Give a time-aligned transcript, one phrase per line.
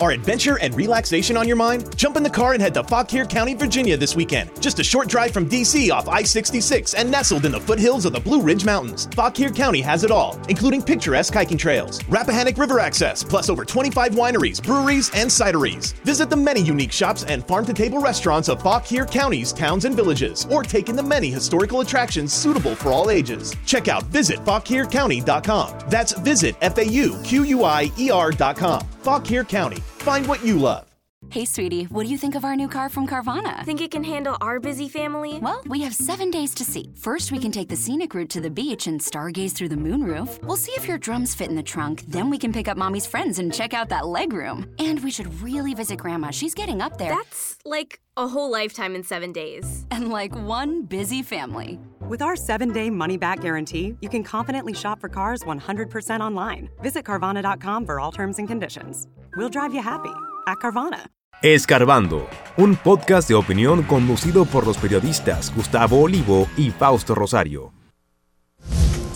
[0.00, 1.94] Are adventure and relaxation on your mind?
[1.94, 4.50] Jump in the car and head to Fauquier County, Virginia this weekend.
[4.58, 8.14] Just a short drive from DC off I 66 and nestled in the foothills of
[8.14, 9.08] the Blue Ridge Mountains.
[9.14, 14.12] Fauquier County has it all, including picturesque hiking trails, Rappahannock River access, plus over 25
[14.12, 15.92] wineries, breweries, and cideries.
[16.02, 19.94] Visit the many unique shops and farm to table restaurants of Fauquier County's towns and
[19.94, 23.54] villages, or take in the many historical attractions suitable for all ages.
[23.66, 25.78] Check out visitfauquiercounty.com.
[25.90, 28.80] That's visit F A U Q U I E R.com.
[29.02, 29.82] Fauquier County.
[30.00, 30.86] Find what you love.
[31.28, 33.62] Hey, sweetie, what do you think of our new car from Carvana?
[33.66, 35.38] Think it can handle our busy family?
[35.38, 36.90] Well, we have seven days to see.
[36.96, 40.42] First, we can take the scenic route to the beach and stargaze through the moonroof.
[40.42, 42.06] We'll see if your drums fit in the trunk.
[42.08, 44.66] Then we can pick up mommy's friends and check out that legroom.
[44.80, 46.30] And we should really visit grandma.
[46.30, 47.10] She's getting up there.
[47.10, 49.84] That's like a whole lifetime in seven days.
[49.90, 51.78] And like one busy family.
[52.08, 56.70] With our seven day money back guarantee, you can confidently shop for cars 100% online.
[56.80, 59.06] Visit Carvana.com for all terms and conditions.
[59.36, 60.12] We'll drive you happy
[60.46, 61.06] at Carvana.
[61.42, 67.72] Escarbando, un podcast de opinión conducido por los periodistas Gustavo Olivo y Fausto Rosario.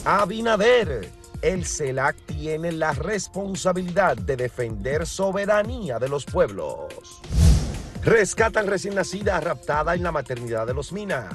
[0.05, 1.11] Abinader,
[1.43, 7.21] el CELAC tiene la responsabilidad de defender soberanía de los pueblos.
[8.05, 11.33] Rescatan recién nacida raptada en la maternidad de los Minas.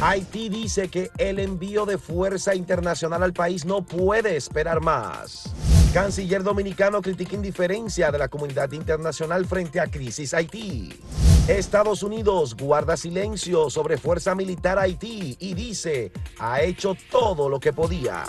[0.00, 5.54] Haití dice que el envío de fuerza internacional al país no puede esperar más.
[5.94, 11.00] Canciller dominicano critica indiferencia de la comunidad internacional frente a crisis Haití.
[11.46, 17.72] Estados Unidos guarda silencio sobre fuerza militar Haití y dice ha hecho todo lo que
[17.72, 18.24] podía.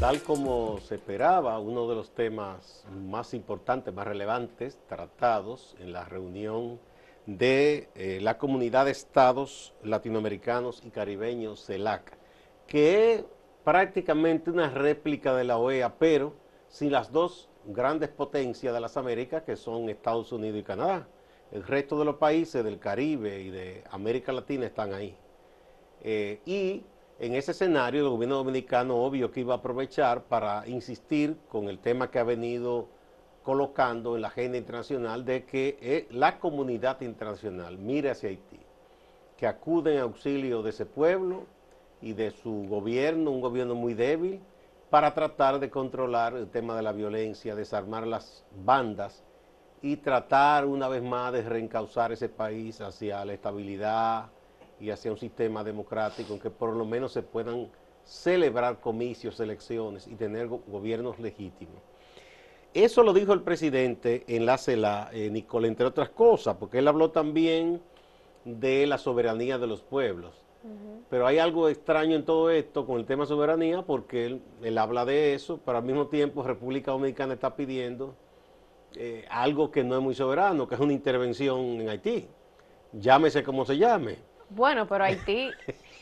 [0.00, 6.06] Tal como se esperaba, uno de los temas más importantes, más relevantes, tratados en la
[6.06, 6.80] reunión
[7.26, 12.16] de eh, la comunidad de estados latinoamericanos y caribeños, CELAC,
[12.66, 13.24] que es
[13.62, 16.32] prácticamente una réplica de la OEA, pero
[16.70, 21.08] sin las dos grandes potencias de las Américas, que son Estados Unidos y Canadá.
[21.52, 25.14] El resto de los países del Caribe y de América Latina están ahí.
[26.02, 26.84] Eh, y
[27.20, 31.78] en ese escenario, el gobierno dominicano, obvio que iba a aprovechar para insistir con el
[31.78, 32.88] tema que ha venido
[33.42, 38.58] colocando en la agenda internacional de que eh, la comunidad internacional mire hacia Haití,
[39.36, 41.44] que acuden en auxilio de ese pueblo
[42.00, 44.40] y de su gobierno, un gobierno muy débil,
[44.88, 49.22] para tratar de controlar el tema de la violencia, desarmar las bandas
[49.82, 54.30] y tratar una vez más de reencauzar ese país hacia la estabilidad,
[54.80, 57.68] y hacia un sistema democrático en que por lo menos se puedan
[58.04, 61.76] celebrar comicios, elecciones y tener gobiernos legítimos.
[62.72, 66.88] Eso lo dijo el presidente en la CELA, eh, Nicole, entre otras cosas, porque él
[66.88, 67.80] habló también
[68.44, 70.34] de la soberanía de los pueblos.
[71.08, 75.06] Pero hay algo extraño en todo esto con el tema soberanía, porque él, él habla
[75.06, 78.14] de eso, pero al mismo tiempo República Dominicana está pidiendo
[78.94, 82.28] eh, algo que no es muy soberano, que es una intervención en Haití.
[82.92, 84.18] Llámese como se llame
[84.50, 85.50] bueno, pero Haití,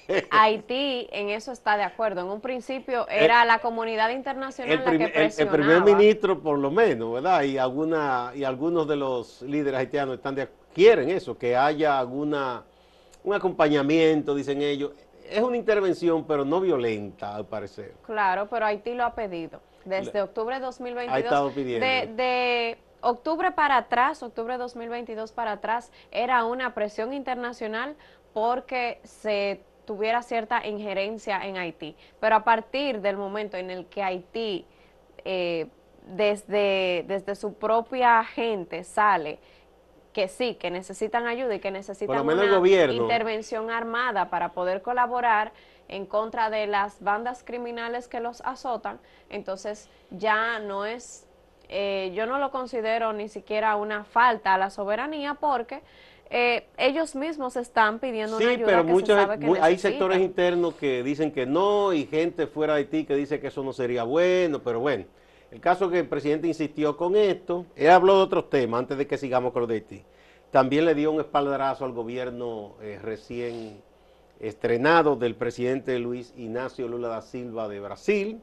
[0.31, 2.23] Haití en eso está de acuerdo.
[2.23, 5.57] En un principio era la comunidad internacional la que presionaba.
[5.57, 7.43] El, primer ministro, por lo menos, ¿verdad?
[7.43, 12.65] Y alguna y algunos de los líderes haitianos están de, quieren eso, que haya alguna
[13.25, 14.93] un acompañamiento, dicen ellos.
[15.29, 17.95] Es una intervención, pero no violenta, al parecer.
[18.03, 19.61] Claro, pero Haití lo ha pedido.
[19.85, 21.15] Desde octubre de 2022.
[21.15, 21.87] Ha estado pidiendo.
[21.87, 27.97] de octubre para atrás, octubre de 2022 para atrás, era una presión internacional
[28.33, 31.97] porque se tuviera cierta injerencia en Haití.
[32.21, 34.67] Pero a partir del momento en el que Haití,
[35.25, 35.67] eh,
[36.07, 39.39] desde, desde su propia gente, sale
[40.13, 45.53] que sí, que necesitan ayuda y que necesitan una intervención armada para poder colaborar
[45.89, 48.99] en contra de las bandas criminales que los azotan,
[49.31, 51.27] entonces ya no es,
[51.69, 55.83] eh, yo no lo considero ni siquiera una falta a la soberanía porque
[56.31, 59.19] eh, ellos mismos están pidiendo una ayuda pero muchos,
[59.61, 63.47] hay sectores internos que dicen que no y gente fuera de Haití que dice que
[63.47, 65.07] eso no sería bueno, pero bueno,
[65.51, 68.99] el caso es que el presidente insistió con esto, él habló de otros temas antes
[68.99, 70.03] de que sigamos con lo de Haití.
[70.51, 73.81] También le dio un espaldarazo al gobierno eh, recién
[74.41, 78.41] estrenado del presidente Luis Ignacio Lula da Silva de Brasil,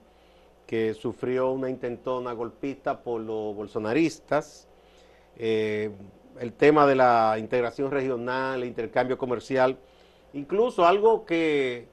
[0.68, 4.68] que sufrió una intentona golpista por los bolsonaristas.
[5.38, 5.92] Eh,
[6.40, 9.78] el tema de la integración regional, el intercambio comercial,
[10.34, 11.88] incluso algo que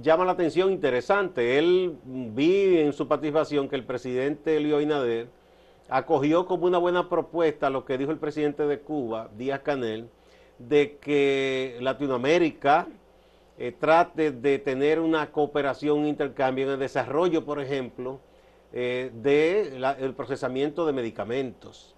[0.00, 1.58] llama la atención interesante.
[1.58, 5.28] Él vi en su participación que el presidente Leo Inader
[5.88, 10.08] acogió como una buena propuesta lo que dijo el presidente de Cuba, Díaz Canel,
[10.58, 12.88] de que Latinoamérica
[13.58, 18.20] eh, trate de tener una cooperación, un intercambio en el desarrollo, por ejemplo,
[18.72, 21.97] eh, del procesamiento de medicamentos.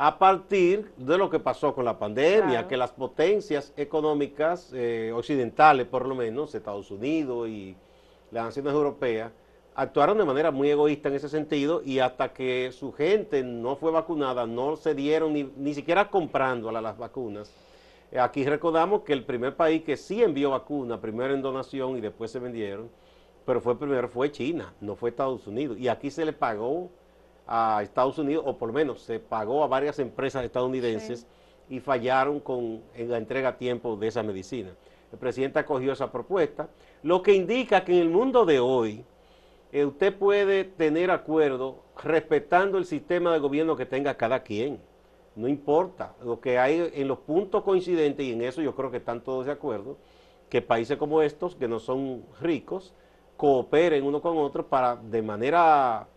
[0.00, 5.88] A partir de lo que pasó con la pandemia, que las potencias económicas eh, occidentales,
[5.88, 7.74] por lo menos, Estados Unidos y
[8.30, 9.32] las naciones europeas,
[9.74, 13.90] actuaron de manera muy egoísta en ese sentido y hasta que su gente no fue
[13.90, 17.52] vacunada, no se dieron ni, ni siquiera comprando a las vacunas,
[18.16, 22.30] Aquí recordamos que el primer país que sí envió vacuna, primero en donación y después
[22.30, 22.88] se vendieron,
[23.44, 25.76] pero fue primero fue China, no fue Estados Unidos.
[25.78, 26.90] Y aquí se le pagó
[27.48, 31.26] a Estados Unidos, o por lo menos se pagó a varias empresas estadounidenses
[31.68, 34.70] y fallaron con, en la entrega a tiempo de esa medicina.
[35.10, 36.68] El presidente acogió esa propuesta,
[37.02, 39.04] lo que indica que en el mundo de hoy
[39.72, 44.78] eh, usted puede tener acuerdo respetando el sistema de gobierno que tenga cada quien
[45.38, 48.96] no importa, lo que hay en los puntos coincidentes, y en eso yo creo que
[48.96, 49.96] están todos de acuerdo,
[50.48, 52.92] que países como estos, que no son ricos,
[53.36, 56.08] cooperen uno con otro para de manera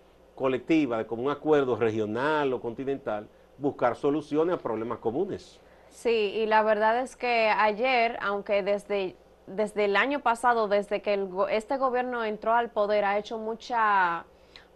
[0.42, 5.60] colectiva, como un acuerdo regional o continental, buscar soluciones a problemas comunes.
[5.90, 9.16] Sí, y la verdad es que ayer, aunque desde,
[9.48, 14.26] desde el año pasado, desde que este gobierno entró al poder, ha hecho mucha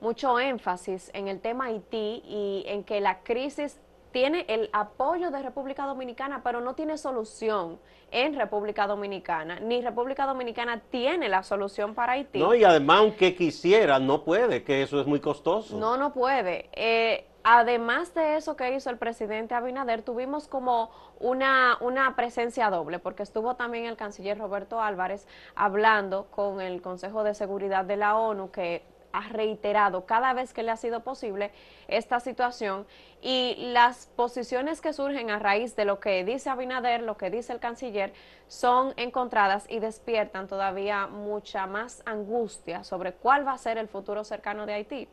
[0.02, 3.80] mucho énfasis en el tema Haití y en que la crisis
[4.16, 7.78] tiene el apoyo de República Dominicana, pero no tiene solución
[8.12, 12.40] en República Dominicana, ni República Dominicana tiene la solución para Haití.
[12.40, 15.78] No, y además, aunque quisiera, no puede, que eso es muy costoso.
[15.78, 16.70] No, no puede.
[16.72, 23.00] Eh, además de eso que hizo el presidente Abinader, tuvimos como una, una presencia doble,
[23.00, 28.16] porque estuvo también el canciller Roberto Álvarez hablando con el Consejo de Seguridad de la
[28.16, 28.82] ONU, que
[29.16, 31.52] ha reiterado cada vez que le ha sido posible
[31.88, 32.86] esta situación
[33.22, 37.54] y las posiciones que surgen a raíz de lo que dice Abinader, lo que dice
[37.54, 38.14] el canciller,
[38.48, 44.24] son encontradas y despiertan todavía mucha más angustia sobre cuál va a ser el futuro
[44.24, 45.08] cercano de Haití.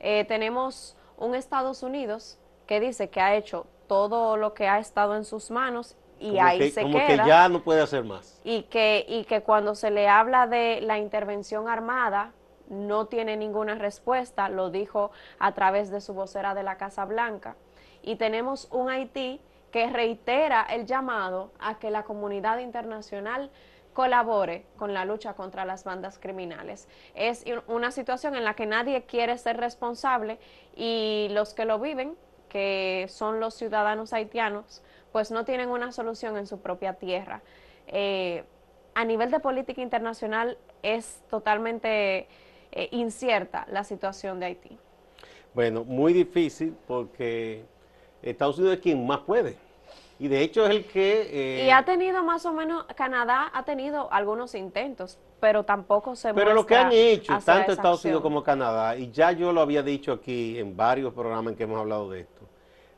[0.00, 5.16] Eh, tenemos un Estados Unidos que dice que ha hecho todo lo que ha estado
[5.16, 7.24] en sus manos y ahí se como queda.
[7.24, 8.40] que ya no puede hacer más.
[8.44, 12.32] Y que, y que cuando se le habla de la intervención armada,
[12.68, 17.56] no tiene ninguna respuesta, lo dijo a través de su vocera de la Casa Blanca.
[18.02, 19.40] Y tenemos un Haití
[19.70, 23.50] que reitera el llamado a que la comunidad internacional
[23.92, 26.86] colabore con la lucha contra las bandas criminales.
[27.14, 30.38] Es una situación en la que nadie quiere ser responsable
[30.74, 32.14] y los que lo viven,
[32.50, 34.82] que son los ciudadanos haitianos,
[35.12, 37.40] pues no tienen una solución en su propia tierra.
[37.86, 38.44] Eh,
[38.94, 42.28] a nivel de política internacional es totalmente
[42.76, 44.78] eh, incierta la situación de Haití?
[45.54, 47.64] Bueno, muy difícil porque
[48.20, 49.56] Estados Unidos es quien más puede.
[50.18, 51.62] Y de hecho es el que...
[51.62, 56.34] Eh, y ha tenido más o menos, Canadá ha tenido algunos intentos, pero tampoco se
[56.34, 59.82] Pero lo que han hecho, tanto Estados Unidos como Canadá, y ya yo lo había
[59.82, 62.42] dicho aquí en varios programas en que hemos hablado de esto,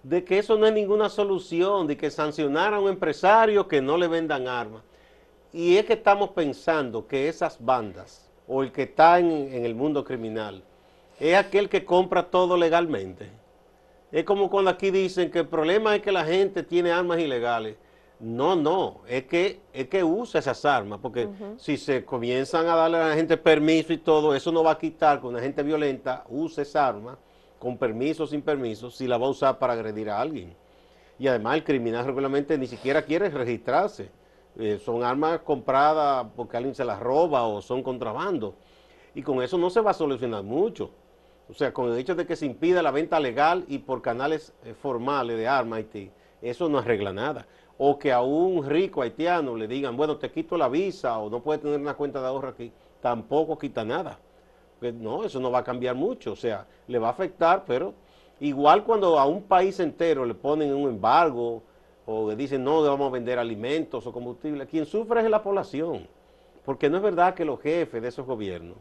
[0.02, 3.96] de que eso no es ninguna solución, de que sancionar a un empresario que no
[3.96, 4.82] le vendan armas.
[5.52, 10.02] Y es que estamos pensando que esas bandas o el que está en, el mundo
[10.02, 10.64] criminal
[11.20, 13.28] es aquel que compra todo legalmente.
[14.10, 17.76] Es como cuando aquí dicen que el problema es que la gente tiene armas ilegales.
[18.20, 22.96] No, no, es que, es que usa esas armas, porque si se comienzan a darle
[22.96, 26.24] a la gente permiso y todo, eso no va a quitar que una gente violenta
[26.28, 27.16] use esa arma,
[27.60, 30.52] con permiso o sin permiso, si la va a usar para agredir a alguien.
[31.18, 34.10] Y además el criminal regularmente ni siquiera quiere registrarse.
[34.56, 38.54] Eh, son armas compradas porque alguien se las roba o son contrabando.
[39.14, 40.90] Y con eso no se va a solucionar mucho.
[41.48, 44.52] O sea, con el hecho de que se impida la venta legal y por canales
[44.64, 45.84] eh, formales de armas
[46.42, 47.46] eso no arregla nada.
[47.78, 51.40] O que a un rico haitiano le digan, bueno, te quito la visa o no
[51.40, 54.18] puedes tener una cuenta de ahorro aquí, tampoco quita nada.
[54.78, 56.32] Pues no, eso no va a cambiar mucho.
[56.32, 57.94] O sea, le va a afectar, pero
[58.40, 61.62] igual cuando a un país entero le ponen un embargo
[62.10, 66.08] o dicen no vamos a vender alimentos o combustible, quien sufre es la población,
[66.64, 68.78] porque no es verdad que los jefes de esos gobiernos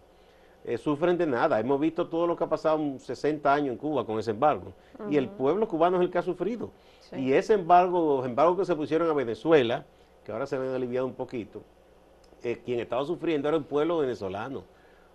[0.63, 1.59] eh, sufren de nada.
[1.59, 4.71] Hemos visto todo lo que ha pasado 60 años en Cuba con ese embargo,
[5.09, 6.71] y el pueblo cubano es el que ha sufrido.
[7.17, 9.85] Y ese embargo, los embargos que se pusieron a Venezuela,
[10.23, 11.63] que ahora se han aliviado un poquito,
[12.43, 14.63] eh, quien estaba sufriendo era el pueblo venezolano.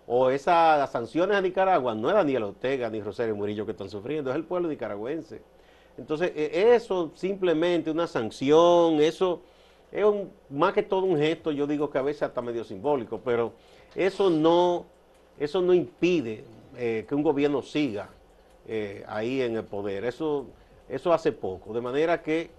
[0.05, 4.29] O esas sanciones a Nicaragua, no es Daniel Ortega ni Rosario Murillo que están sufriendo,
[4.29, 5.41] es el pueblo nicaragüense.
[5.97, 9.41] Entonces, e, eso simplemente una sanción, eso
[9.91, 10.05] es
[10.49, 13.53] más que todo un gesto, yo digo que a veces hasta medio simbólico, pero
[13.95, 14.85] eso no,
[15.39, 16.43] eso no impide
[16.75, 18.09] eh, que un gobierno siga
[18.67, 20.05] eh, ahí en el poder.
[20.05, 20.47] Eso,
[20.89, 21.73] eso hace poco.
[21.73, 22.49] De manera que,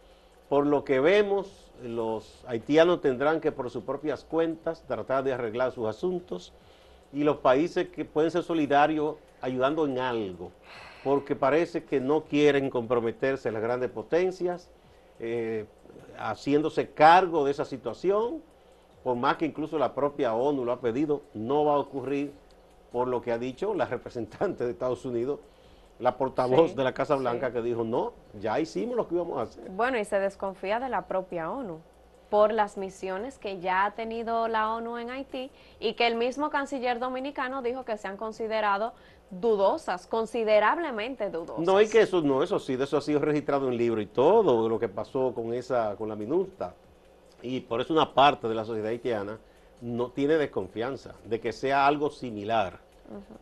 [0.49, 5.73] por lo que vemos, los haitianos tendrán que por sus propias cuentas tratar de arreglar
[5.73, 6.53] sus asuntos
[7.13, 10.53] y los países que pueden ser solidarios ayudando en algo,
[11.05, 14.71] porque parece que no quieren comprometerse las grandes potencias,
[15.21, 15.67] eh,
[16.19, 18.43] haciéndose cargo de esa situación,
[19.05, 22.33] por más que incluso la propia ONU lo ha pedido, no va a ocurrir
[22.91, 25.41] por lo que ha dicho la representante de Estados Unidos,
[25.99, 29.43] la portavoz de la Casa Blanca que dijo, no, ya hicimos lo que íbamos a
[29.43, 29.71] hacer.
[29.71, 31.81] Bueno, y se desconfía de la propia ONU
[32.35, 36.51] por las misiones que ya ha tenido la ONU en Haití y que el mismo
[36.51, 38.93] canciller dominicano dijo que se han considerado
[39.31, 41.65] dudosas, considerablemente dudosas.
[41.65, 44.07] No, y que eso no, eso sí, de eso ha sido registrado en libro y
[44.07, 46.75] todo, lo que pasó con esa, con la minuta.
[47.41, 49.39] Y por eso una parte de la sociedad haitiana
[49.81, 52.81] no tiene desconfianza de que sea algo similar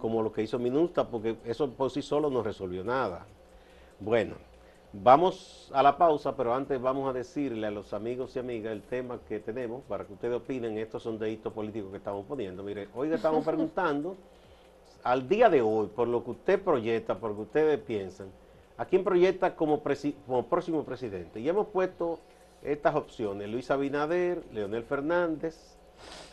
[0.02, 3.24] como lo que hizo Minuta, porque eso por sí solo no resolvió nada.
[4.00, 4.34] Bueno,
[4.92, 8.82] vamos a la pausa, pero antes vamos a decirle a los amigos y amigas el
[8.82, 12.62] tema que tenemos para que ustedes opinen estos sondeitos políticos que estamos poniendo.
[12.62, 14.16] Mire, hoy le estamos preguntando,
[15.02, 18.28] al día de hoy, por lo que usted proyecta, por lo que ustedes piensan,
[18.76, 19.82] ¿a quién proyecta como,
[20.26, 21.40] como próximo presidente?
[21.40, 22.18] Y hemos puesto
[22.62, 25.76] estas opciones, Luis Abinader, Leonel Fernández,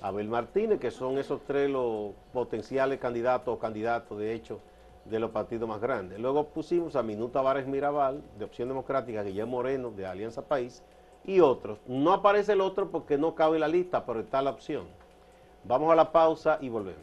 [0.01, 4.59] Abel Martínez, que son esos tres los potenciales candidatos o candidatos, de hecho,
[5.05, 6.19] de los partidos más grandes.
[6.19, 10.83] Luego pusimos a Minuta Vares Mirabal, de Opción Democrática, Guillermo Moreno, de Alianza País,
[11.25, 11.79] y otros.
[11.87, 14.87] No aparece el otro porque no cabe en la lista, pero está la opción.
[15.63, 17.01] Vamos a la pausa y volvemos.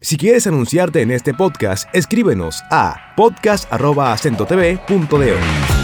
[0.00, 5.75] Si quieres anunciarte en este podcast, escríbenos a podcast.acentotv.de.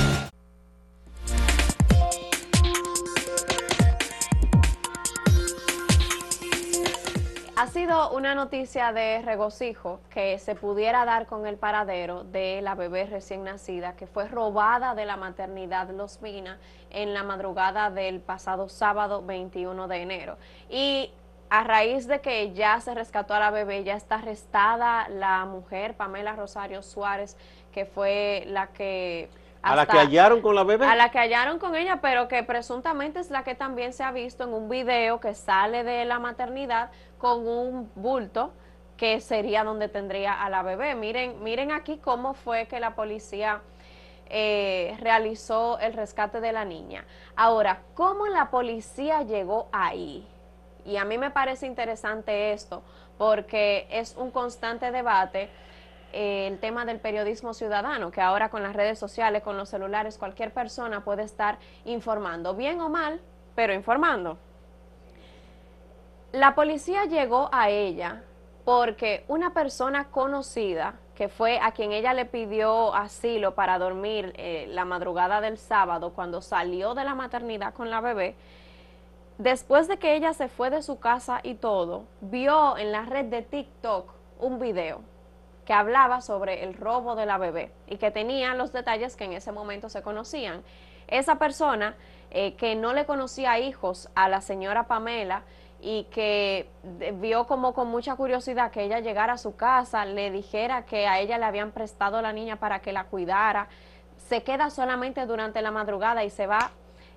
[8.13, 13.43] una noticia de regocijo que se pudiera dar con el paradero de la bebé recién
[13.43, 16.59] nacida que fue robada de la maternidad Los Minas
[16.91, 20.37] en la madrugada del pasado sábado 21 de enero.
[20.69, 21.11] Y
[21.49, 25.95] a raíz de que ya se rescató a la bebé, ya está arrestada la mujer
[25.95, 27.39] Pamela Rosario Suárez,
[27.73, 29.31] que fue la que
[29.63, 30.87] ¿A la que hallaron con la bebé?
[30.87, 34.11] A la que hallaron con ella, pero que presuntamente es la que también se ha
[34.11, 38.53] visto en un video que sale de la maternidad con un bulto
[38.97, 40.95] que sería donde tendría a la bebé.
[40.95, 43.63] Miren, miren aquí cómo fue que la policía
[44.27, 47.05] eh, realizó el rescate de la niña.
[47.37, 50.27] Ahora, ¿cómo la policía llegó ahí?
[50.85, 52.83] Y a mí me parece interesante esto,
[53.19, 55.51] porque es un constante debate
[56.13, 60.53] el tema del periodismo ciudadano, que ahora con las redes sociales, con los celulares, cualquier
[60.53, 63.21] persona puede estar informando, bien o mal,
[63.55, 64.39] pero informando.
[66.33, 68.23] La policía llegó a ella
[68.65, 74.67] porque una persona conocida, que fue a quien ella le pidió asilo para dormir eh,
[74.71, 78.35] la madrugada del sábado, cuando salió de la maternidad con la bebé,
[79.39, 83.27] después de que ella se fue de su casa y todo, vio en la red
[83.27, 85.12] de TikTok un video
[85.65, 89.33] que hablaba sobre el robo de la bebé y que tenía los detalles que en
[89.33, 90.63] ese momento se conocían.
[91.09, 91.95] Esa persona
[92.31, 95.43] eh, que no le conocía hijos a la señora Pamela
[95.81, 96.71] y que
[97.15, 101.19] vio como con mucha curiosidad que ella llegara a su casa, le dijera que a
[101.19, 103.69] ella le habían prestado la niña para que la cuidara,
[104.17, 106.71] se queda solamente durante la madrugada y se va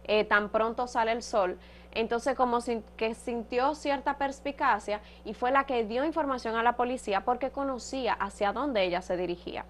[0.04, 1.58] eh, tan pronto sale el sol.
[1.96, 2.60] Entonces como
[2.98, 8.14] que sintió cierta perspicacia y fue la que dio información a la policía porque conocía
[8.14, 9.66] hacia dónde ella se dirigía.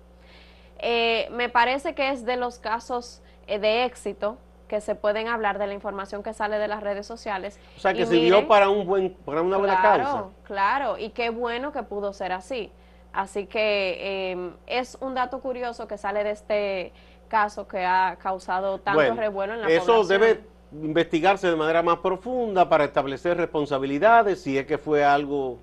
[0.80, 5.60] Eh, me parece que es de los casos eh, de éxito que se pueden hablar
[5.60, 7.60] de la información que sale de las redes sociales.
[7.78, 10.26] O sea, que sirvió para, un buen, para una buena causa.
[10.44, 12.72] Claro, y qué bueno que pudo ser así.
[13.14, 16.92] Así que em, es un dato curioso que sale de este
[17.28, 20.44] caso que ha causado tanto revuelo en la eso debe
[20.84, 25.60] investigarse de manera más profunda para establecer responsabilidades, si es que fue algo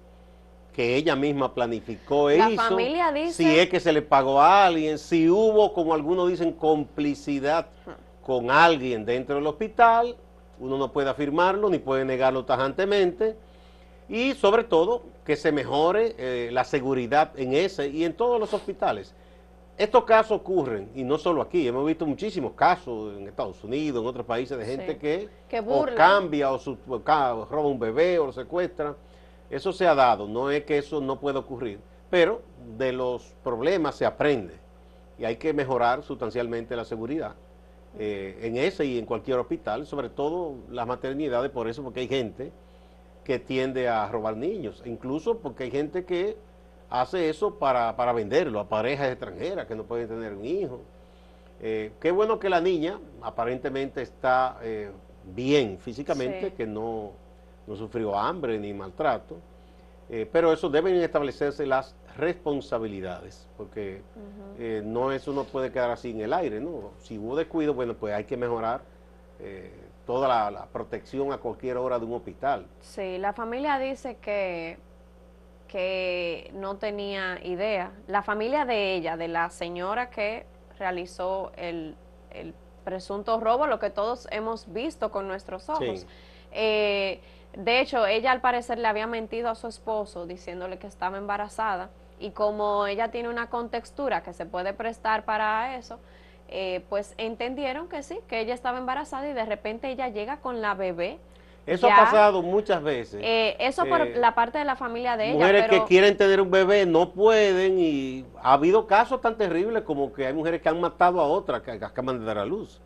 [0.73, 4.66] que ella misma planificó e la Familia dice, si es que se le pagó a
[4.66, 7.66] alguien, si hubo, como algunos dicen, complicidad
[8.23, 10.16] con alguien dentro del hospital,
[10.59, 13.37] uno no puede afirmarlo ni puede negarlo tajantemente,
[14.09, 18.52] y sobre todo que se mejore eh, la seguridad en ese y en todos los
[18.54, 19.14] hospitales.
[19.79, 24.07] Estos casos ocurren, y no solo aquí, hemos visto muchísimos casos en Estados Unidos, en
[24.07, 25.29] otros países, de gente que,
[25.67, 28.95] o cambia o, roba un bebé o lo secuestra.
[29.50, 31.79] Eso se ha dado, no es que eso no pueda ocurrir,
[32.11, 32.43] pero
[32.76, 34.55] de los problemas se aprende
[35.19, 37.35] y hay que mejorar sustancialmente la seguridad
[37.99, 42.09] eh, en ese y en cualquier hospital, sobre todo las maternidades, por eso, porque hay
[42.09, 42.52] gente
[43.25, 46.37] que tiende a robar niños, incluso porque hay gente que
[46.92, 50.82] hace eso para, para venderlo a parejas extranjeras que no pueden tener un hijo.
[51.58, 54.90] Eh, qué bueno que la niña aparentemente está eh,
[55.25, 57.12] bien físicamente, que no,
[57.66, 59.38] no, sufrió hambre ni maltrato,
[60.11, 64.02] eh, pero eso deben establecerse las responsabilidades, porque
[64.84, 66.90] no eso no puede quedar así en el aire, ¿no?
[66.99, 68.82] Si hubo descuido, bueno, pues hay que mejorar
[70.04, 72.66] toda la, la, protección a cualquier hora de un hospital.
[72.80, 74.76] Sí, la familia dice que
[75.73, 77.93] que no tenía idea.
[78.07, 80.45] La familia de ella, de la señora que
[80.79, 81.97] realizó el,
[82.85, 86.07] presunto robo, lo que todos hemos visto con nuestros ojos.
[86.50, 87.21] Eh,
[87.57, 91.88] de hecho, ella al parecer le había mentido a su esposo diciéndole que estaba embarazada
[92.19, 96.00] y como ella tiene una contextura que se puede prestar para eso,
[96.49, 100.61] eh, pues entendieron que sí, que ella estaba embarazada y de repente ella llega con
[100.61, 101.19] la bebé
[101.66, 103.21] eso ha pasado muchas veces.
[103.23, 105.35] Eh, eso por eh, la parte de la familia de ella.
[105.35, 110.12] Mujeres que quieren tener un bebé no pueden y ha habido casos tan terribles como
[110.12, 112.81] que hay mujeres que han matado a otras que acaban de dar a luz.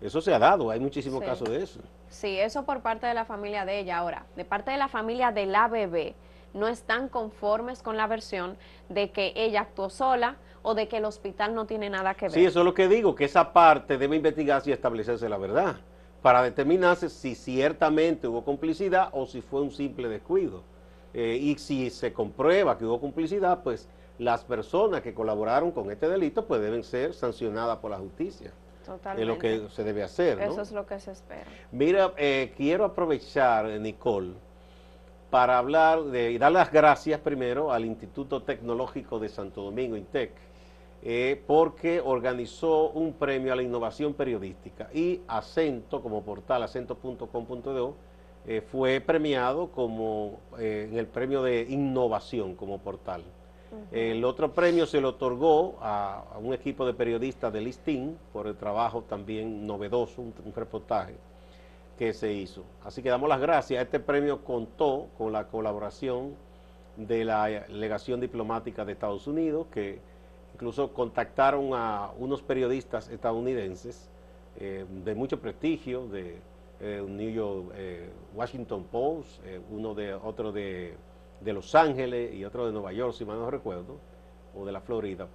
[0.00, 1.80] Eso se ha dado, hay muchísimos casos de eso.
[2.08, 3.98] Sí, eso por parte de la familia de ella.
[3.98, 6.14] Ahora, de parte de la familia de la bebé,
[6.54, 8.56] no están conformes con la versión
[8.88, 12.32] de que ella actuó sola o de que el hospital no tiene nada que ver.
[12.32, 15.76] Sí, eso es lo que digo, que esa parte debe investigarse y establecerse la verdad
[16.22, 20.62] para determinarse si ciertamente hubo complicidad o si fue un simple descuido.
[21.14, 23.88] Eh, y si se comprueba que hubo complicidad, pues
[24.18, 28.52] las personas que colaboraron con este delito pues deben ser sancionadas por la justicia.
[28.86, 29.22] Totalmente.
[29.22, 30.40] Es lo que se debe hacer.
[30.40, 31.46] Eso es lo que se espera.
[31.70, 34.32] Mira, eh, quiero aprovechar, Nicole,
[35.30, 40.32] para hablar de, y dar las gracias primero al Instituto Tecnológico de Santo Domingo, INTEC,
[41.04, 47.96] eh, porque organizó un premio a la innovación periodística y Acento, como portal, acento.com.do,
[48.46, 53.24] eh, fue premiado como eh, en el premio de innovación como portal.
[53.90, 58.54] El otro premio se le otorgó a, un equipo de periodistas de Listín por el
[58.54, 61.14] trabajo también novedoso, un, un, reportaje
[61.98, 62.64] que se hizo.
[62.84, 63.82] Así que damos las gracias.
[63.82, 66.34] Este premio contó con la colaboración
[66.98, 70.00] de la legación diplomática de Estados Unidos, que
[70.62, 74.08] incluso contactaron a unos periodistas estadounidenses
[74.60, 76.36] eh, de mucho prestigio, de
[76.78, 79.40] eh, New York, eh, Washington Post,
[79.72, 80.94] uno de otro de,
[81.44, 83.96] Los Ángeles y otro de Nueva York, si mal no recuerdo,
[84.56, 85.26] o de la Florida,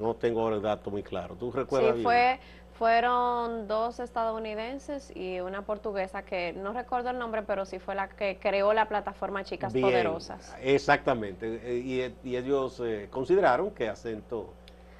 [0.00, 1.36] no tengo ahora el dato muy claro.
[1.36, 2.40] ¿Tú recuerdas sí, Fue,
[2.78, 8.08] fueron dos estadounidenses y una portuguesa que no recuerdo el nombre, pero sí fue la
[8.08, 10.54] que creó la plataforma Chicas Poderosas.
[10.60, 14.52] Exactamente, y, ellos eh, consideraron que Acento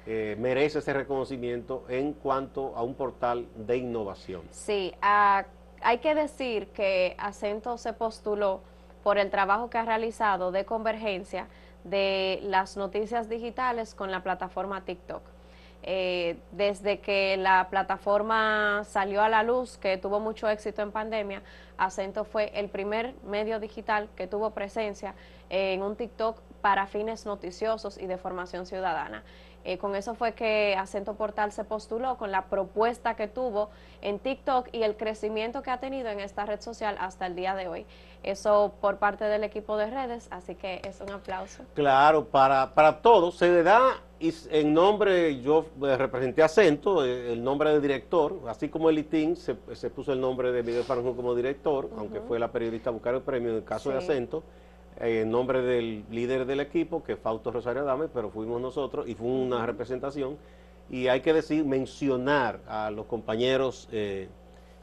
[0.07, 4.41] eh, merece ese reconocimiento en cuanto a un portal de innovación.
[4.51, 8.61] Sí, hay que decir que Acento se postuló
[9.03, 11.47] por el trabajo que ha realizado de convergencia
[11.83, 15.36] de las noticias digitales con la plataforma TikTok.
[15.83, 21.41] Eh, desde que la plataforma salió a la luz, que tuvo mucho éxito en pandemia,
[21.77, 25.13] Acento fue el primer medio digital que tuvo presencia
[25.49, 29.23] en un TikTok para fines noticiosos y de formación ciudadana.
[29.67, 33.69] Eh, con eso fue que Acento Portal se postuló con la propuesta que tuvo
[34.01, 37.53] en TikTok y el crecimiento que ha tenido en esta red social hasta el día
[37.53, 37.85] de hoy.
[38.23, 41.63] Eso por parte del equipo de redes, así que es un aplauso.
[41.73, 47.43] Claro, para, para todos se le da en nombre, yo eh, representé acento, eh, el
[47.43, 51.35] nombre del director, así como el ITIN se, puso el nombre de Miguel Faranjo como
[51.35, 54.43] director, aunque fue la periodista a buscar el premio en el caso de acento,
[54.99, 59.27] en nombre del líder del equipo, que Fausto Rosario Adame, pero fuimos nosotros y fue
[59.27, 60.37] una representación.
[60.89, 63.89] Y hay que decir, mencionar a los compañeros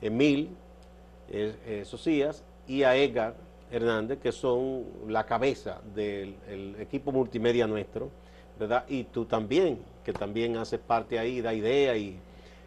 [0.00, 0.50] Emil
[1.84, 3.34] Socias y a Edgar
[3.70, 8.10] Hernández, que son la cabeza del equipo multimedia nuestro
[8.58, 8.84] ¿verdad?
[8.88, 12.20] Y tú también, que también haces parte ahí, da idea y,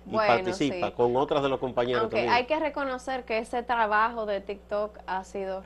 [0.10, 5.00] participa con otras de los compañeros Aunque hay que reconocer que ese trabajo de TikTok
[5.06, 5.64] ha sido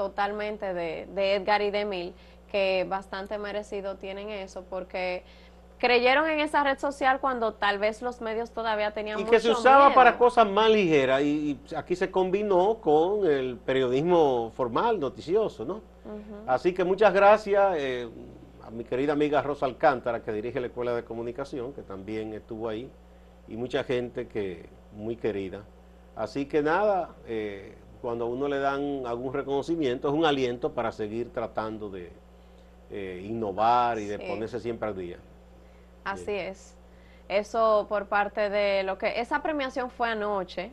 [0.00, 2.14] totalmente de, Edgar y de Emil,
[2.50, 5.24] que bastante merecido tienen eso, porque
[5.76, 9.50] creyeron en esa red social cuando tal vez los medios todavía tenían y que se
[9.50, 15.80] usaba para cosas más ligeras y, aquí se combinó con el periodismo formal noticioso no
[16.46, 18.08] así que muchas gracias eh,
[18.70, 22.90] mi querida amiga Rosa Alcántara, que dirige la Escuela de Comunicación, que también estuvo ahí,
[23.48, 25.62] y mucha gente que muy querida.
[26.16, 30.92] Así que nada, eh, cuando a uno le dan algún reconocimiento, es un aliento para
[30.92, 32.10] seguir tratando de
[32.90, 35.18] eh, innovar y de ponerse siempre al día.
[36.04, 36.76] Así es.
[37.28, 39.20] Eso por parte de lo que...
[39.20, 40.70] Esa premiación fue anoche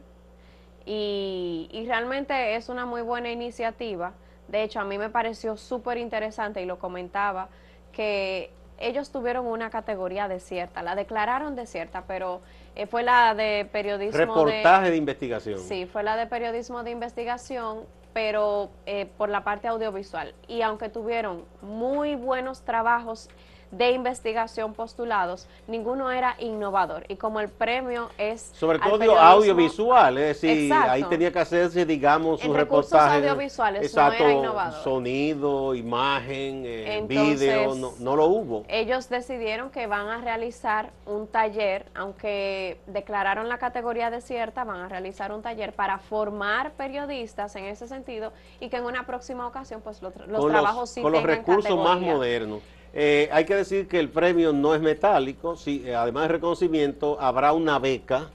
[0.85, 4.13] y, y realmente es una muy buena iniciativa.
[4.47, 7.49] De hecho, a mí me pareció súper interesante y lo comentaba
[7.91, 12.41] que ellos tuvieron una categoría desierta, la declararon desierta, pero
[12.77, 14.19] eh, fue la de periodismo.
[14.19, 15.59] Reportaje de, investigación.
[15.59, 20.35] Sí, fue la de periodismo de investigación, pero eh, por la parte audiovisual.
[20.47, 23.29] Y aunque tuvieron muy buenos trabajos
[23.71, 27.05] de investigación postulados, ninguno era innovador.
[27.07, 28.51] Y como el premio es...
[28.53, 33.17] Sobre todo audiovisual, es decir, ahí tenía que hacerse, digamos, un reportaje.
[33.17, 34.83] audiovisuales exacto, no era innovador.
[34.83, 38.63] Sonido, imagen, eh, vídeo, no, no lo hubo.
[38.67, 44.89] Ellos decidieron que van a realizar un taller, aunque declararon la categoría desierta, van a
[44.89, 49.81] realizar un taller para formar periodistas en ese sentido y que en una próxima ocasión
[49.81, 52.61] pues los, trabajos sí Con los recursos más modernos.
[52.93, 57.19] Eh, hay que decir que el premio no es metálico, sí, eh, además de reconocimiento,
[57.19, 58.29] habrá una beca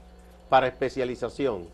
[0.49, 1.67] para especialización,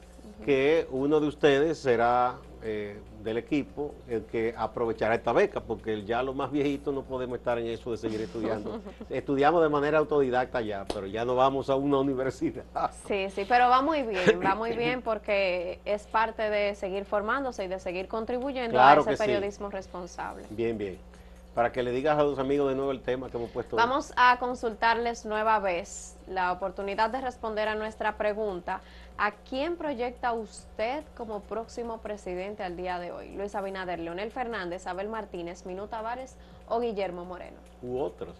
[0.45, 6.23] que uno de ustedes será eh, del equipo el que aprovechará esta beca, porque ya
[6.23, 8.81] los más viejitos no podemos estar en eso de seguir estudiando.
[9.09, 12.63] Estudiamos de manera autodidacta ya, pero ya no vamos a una universidad.
[13.07, 17.65] Sí, sí, pero va muy bien, va muy bien porque es parte de seguir formándose
[17.65, 20.43] y de seguir contribuyendo a ese periodismo responsable.
[20.49, 21.08] Bien, bien
[21.53, 23.75] para que le digas a los amigos de nuevo el tema que hemos puesto.
[23.75, 28.81] Vamos a consultarles nueva vez la oportunidad de responder a nuestra pregunta.
[29.17, 33.35] ¿A quién proyecta usted como próximo presidente al día de hoy?
[33.35, 37.57] Luis Abinader, Leonel Fernández, Abel Martínez, Minuta Tavares o Guillermo Moreno.
[37.81, 38.35] U otros.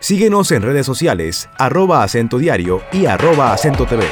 [0.00, 4.04] Síguenos en redes sociales, arroba acento diario y arroba acento TV.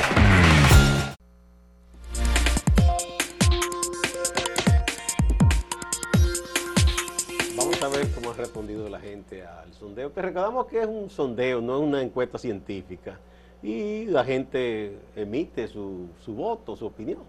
[10.13, 13.19] Que recordamos que es un sondeo, no es una encuesta científica.
[13.63, 17.23] Y la gente emite su, su voto, su opinión.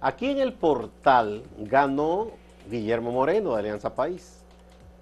[0.00, 2.28] Aquí en el portal ganó
[2.70, 4.38] Guillermo Moreno de Alianza País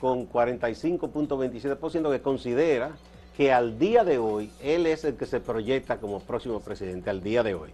[0.01, 2.93] con 45.27% que considera
[3.37, 7.23] que al día de hoy él es el que se proyecta como próximo presidente, al
[7.23, 7.71] día de hoy.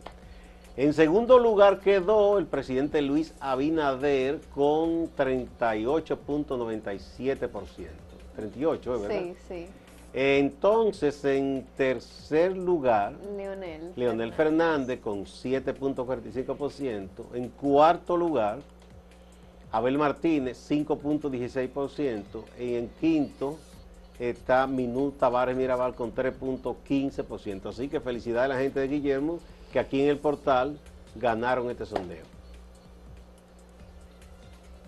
[0.76, 7.88] En segundo lugar quedó el presidente Luis Abinader con 38.97%.
[8.36, 9.10] 38, ¿verdad?
[9.10, 9.66] Sí, sí.
[10.14, 17.08] Entonces, en tercer lugar, Leonel, Leonel Fernández con 7.45%.
[17.34, 18.60] En cuarto lugar,
[19.70, 22.22] Abel Martínez, 5.16%.
[22.58, 23.58] Y en quinto
[24.18, 27.68] está Minú Tavares Mirabal con 3.15%.
[27.70, 29.38] Así que felicidades a la gente de Guillermo,
[29.72, 30.78] que aquí en el portal
[31.14, 32.24] ganaron este sondeo.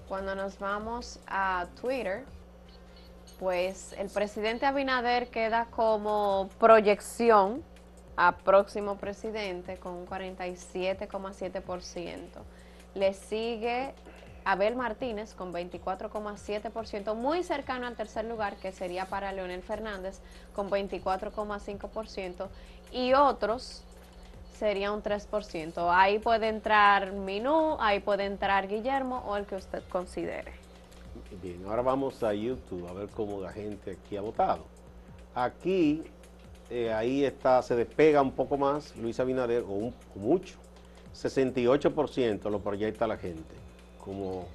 [0.09, 2.25] Cuando nos vamos a Twitter,
[3.39, 7.63] pues el presidente Abinader queda como proyección
[8.17, 12.19] a próximo presidente con un 47,7%.
[12.95, 13.93] Le sigue
[14.45, 20.21] Abel Martínez con 24,7%, muy cercano al tercer lugar, que sería para Leonel Fernández
[20.55, 22.49] con 24,5%,
[22.93, 23.84] y otros
[24.65, 25.91] sería un 3%.
[25.91, 30.53] Ahí puede entrar Minú, ahí puede entrar Guillermo o el que usted considere.
[31.43, 34.65] Bien, ahora vamos a YouTube a ver cómo la gente aquí ha votado.
[35.35, 36.03] Aquí,
[36.71, 40.57] eh, ahí está, se despega un poco más Luis Abinader, o, un, mucho.
[41.15, 43.55] 68% lo proyecta la gente
[44.03, 44.47] como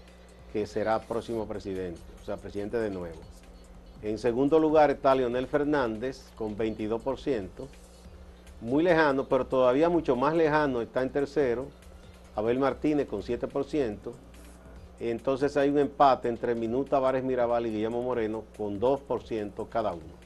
[0.52, 3.20] que será próximo presidente, o sea, presidente de nuevo.
[4.02, 7.68] En segundo lugar está Leonel Fernández con 22%,
[8.62, 11.68] muy lejano, pero todavía mucho más lejano está en tercero,
[12.36, 13.98] Abel Martínez con 7%,
[15.00, 20.20] entonces hay un empate entre Minuta Tavares Mirabal y Guillermo Moreno con 2% cada uno.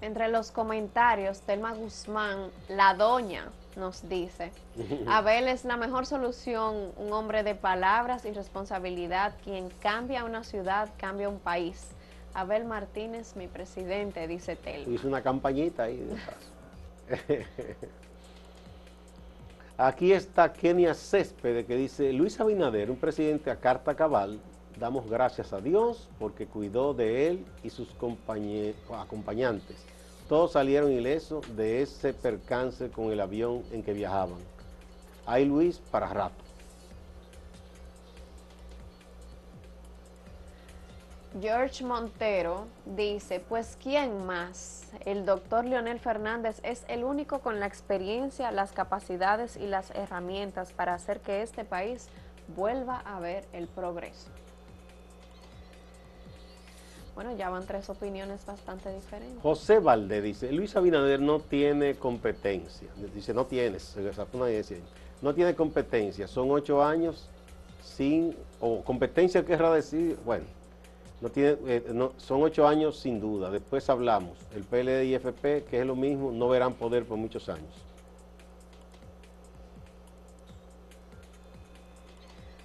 [0.00, 4.50] Entre los comentarios, Telma Guzmán, la doña, nos dice,
[5.06, 10.88] Abel es la mejor solución, un hombre de palabras y responsabilidad, quien cambia una ciudad,
[10.96, 11.90] cambia un país.
[12.34, 14.92] Abel Martínez, mi presidente, dice Telma.
[14.92, 16.50] Hizo una campañita ahí de paso.
[19.76, 24.38] Aquí está Kenia Céspede que dice, Luis Abinader, un presidente a carta cabal,
[24.78, 27.88] damos gracias a Dios porque cuidó de él y sus
[28.92, 29.76] acompañantes.
[30.28, 34.38] Todos salieron ilesos de ese percance con el avión en que viajaban.
[35.26, 36.49] Hay Luis para rato.
[41.38, 44.88] George Montero dice, pues ¿quién más?
[45.04, 50.72] El doctor Leonel Fernández es el único con la experiencia, las capacidades y las herramientas
[50.72, 52.08] para hacer que este país
[52.56, 54.28] vuelva a ver el progreso.
[57.14, 59.40] Bueno, ya van tres opiniones bastante diferentes.
[59.40, 62.88] José Valde dice, Luis Abinader no tiene competencia.
[63.14, 63.96] Dice, no tienes,
[65.22, 66.26] no tiene competencia.
[66.26, 67.28] Son ocho años
[67.84, 70.44] sin, o competencia querrá decir, bueno,
[71.20, 73.50] no tiene, eh, son ocho años sin duda.
[73.50, 74.38] Después hablamos.
[74.54, 77.74] El PLD y FP, que es lo mismo, no verán poder por muchos años.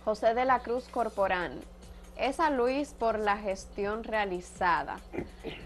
[0.06, 1.60] José de la Cruz Corporán.
[2.15, 5.02] Es a Luis por la gestión realizada,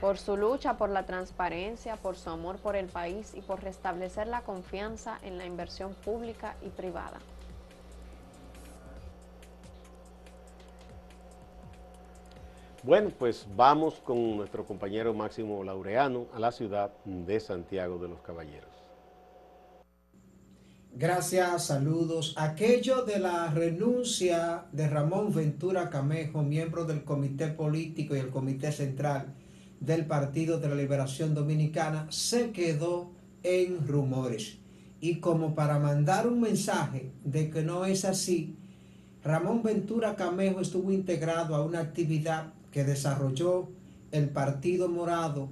[0.01, 4.25] por su lucha por la transparencia, por su amor por el país y por restablecer
[4.25, 7.19] la confianza en la inversión pública y privada.
[12.83, 18.21] Bueno, pues vamos con nuestro compañero Máximo Laureano a la ciudad de Santiago de los
[18.21, 18.69] Caballeros.
[20.95, 22.33] Gracias, saludos.
[22.37, 28.71] Aquello de la renuncia de Ramón Ventura Camejo, miembro del Comité Político y el Comité
[28.71, 29.35] Central
[29.81, 33.11] del Partido de la Liberación Dominicana, se quedó
[33.43, 34.57] en rumores.
[35.01, 38.55] Y como para mandar un mensaje de que no es así,
[39.21, 43.69] Ramón Ventura Camejo estuvo integrado a una actividad que desarrolló
[44.11, 45.49] el Partido Morado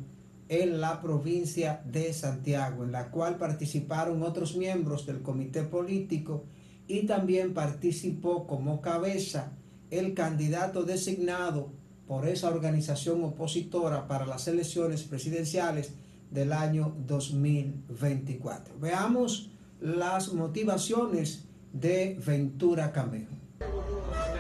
[0.49, 6.45] en la provincia de Santiago, en la cual participaron otros miembros del comité político
[6.88, 9.51] y también participó como cabeza
[9.91, 11.69] el candidato designado
[12.08, 15.91] por esa organización opositora para las elecciones presidenciales
[16.32, 18.75] del año 2024.
[18.80, 19.49] Veamos
[19.82, 23.34] las motivaciones de Ventura Camejo.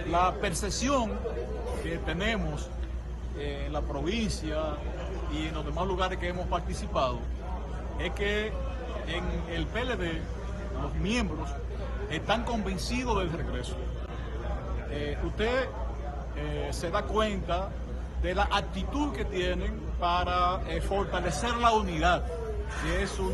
[0.09, 1.11] La percepción
[1.83, 2.69] que tenemos
[3.39, 4.57] en la provincia
[5.31, 7.19] y en los demás lugares que hemos participado
[7.99, 8.47] es que
[9.07, 10.21] en el PLD
[10.81, 11.49] los miembros
[12.09, 13.75] están convencidos del regreso.
[14.91, 15.67] Eh, usted
[16.35, 17.69] eh, se da cuenta
[18.21, 22.23] de la actitud que tienen para eh, fortalecer la unidad,
[22.83, 23.33] que es un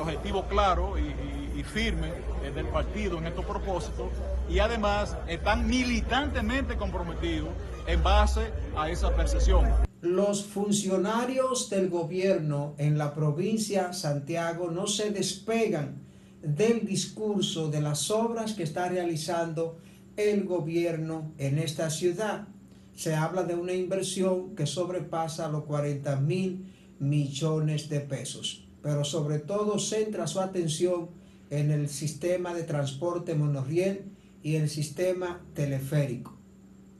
[0.00, 2.12] objetivo claro y firme
[2.54, 4.08] del partido en estos propósitos
[4.48, 7.50] y además están militantemente comprometidos
[7.86, 9.70] en base a esa percepción.
[10.00, 16.02] Los funcionarios del gobierno en la provincia de Santiago no se despegan
[16.42, 19.78] del discurso de las obras que está realizando
[20.16, 22.46] el gobierno en esta ciudad.
[22.94, 29.38] Se habla de una inversión que sobrepasa los 40 mil millones de pesos, pero sobre
[29.38, 31.08] todo centra su atención
[31.50, 34.13] en el sistema de transporte monorriel
[34.44, 36.38] y el sistema teleférico.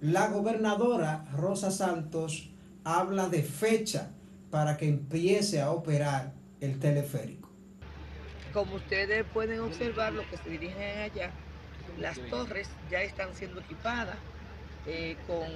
[0.01, 2.51] La gobernadora Rosa Santos
[2.85, 4.13] habla de fecha
[4.51, 7.51] para que empiece a operar el teleférico.
[8.55, 11.33] Como ustedes pueden observar, lo que se dirigen allá,
[11.99, 14.17] las torres ya están siendo equipadas
[14.87, 15.47] eh, con,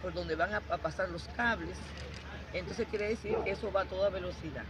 [0.00, 1.76] por donde van a, a pasar los cables.
[2.54, 4.64] Entonces quiere decir que eso va a toda velocidad.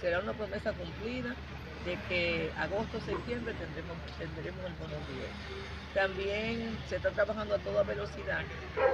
[0.00, 1.34] Será una promesa cumplida
[1.84, 5.32] de que agosto, septiembre tendremos, tendremos el monorriel.
[5.94, 8.42] También se está trabajando a toda velocidad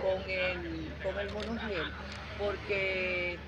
[0.02, 1.86] con el, con el monorriel,
[2.38, 3.38] porque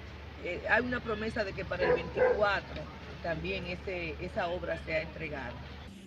[0.44, 2.82] eh, hay una promesa de que para el 24
[3.22, 5.52] también ese, esa obra sea entregada.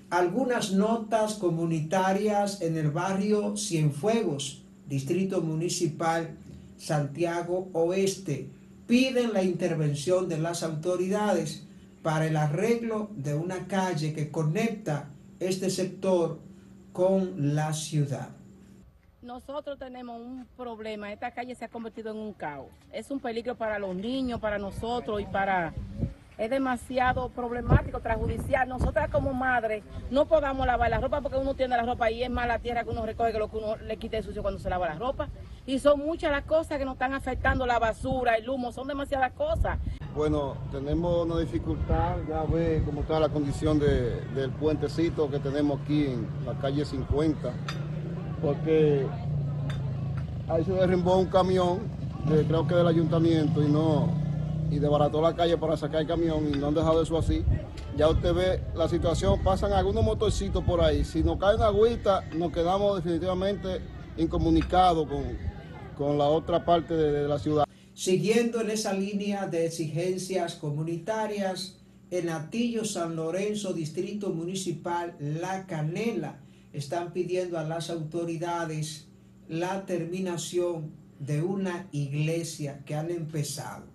[0.09, 6.37] Algunas notas comunitarias en el barrio Cienfuegos, Distrito Municipal
[6.77, 8.47] Santiago Oeste,
[8.87, 11.63] piden la intervención de las autoridades
[12.03, 16.39] para el arreglo de una calle que conecta este sector
[16.91, 18.29] con la ciudad.
[19.21, 22.67] Nosotros tenemos un problema, esta calle se ha convertido en un caos.
[22.91, 25.73] Es un peligro para los niños, para nosotros y para...
[26.37, 28.67] Es demasiado problemático, transjudicial.
[28.67, 32.29] Nosotras como madres no podamos lavar la ropa porque uno tiene la ropa y es
[32.29, 34.69] más la tierra que uno recoge que lo que uno le quite sucio cuando se
[34.69, 35.29] lava la ropa.
[35.65, 39.31] Y son muchas las cosas que nos están afectando, la basura, el humo, son demasiadas
[39.33, 39.77] cosas.
[40.15, 46.05] Bueno, tenemos una dificultad, ya ve cómo está la condición del puentecito que tenemos aquí
[46.05, 47.51] en la calle 50,
[48.39, 49.07] porque
[50.47, 51.79] ahí se derrimbó un camión,
[52.47, 54.23] creo que del ayuntamiento, y no
[54.69, 57.43] y desbarató la calle para sacar el camión y no han dejado eso así.
[57.95, 61.05] Ya usted ve la situación, pasan algunos motorcitos por ahí.
[61.05, 63.81] Si nos cae una agüita, nos quedamos definitivamente
[64.17, 65.23] incomunicados con,
[65.97, 67.65] con la otra parte de la ciudad.
[67.95, 71.77] Siguiendo en esa línea de exigencias comunitarias,
[72.09, 76.39] en Atillo, San Lorenzo, Distrito Municipal La Canela,
[76.73, 79.07] están pidiendo a las autoridades
[79.47, 83.85] la terminación de una iglesia que han empezado.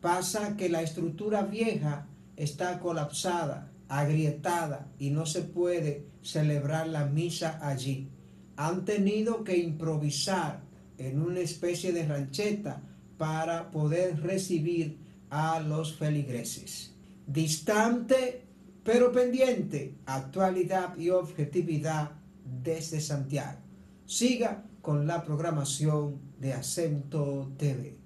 [0.00, 2.06] Pasa que la estructura vieja
[2.36, 8.08] está colapsada, agrietada y no se puede celebrar la misa allí.
[8.56, 10.62] Han tenido que improvisar
[10.98, 12.82] en una especie de rancheta
[13.18, 14.98] para poder recibir
[15.30, 16.94] a los feligreses.
[17.26, 18.46] Distante
[18.86, 22.12] pero pendiente, actualidad y objetividad
[22.62, 23.58] desde Santiago.
[24.06, 27.96] Siga con la programación de Acento TV.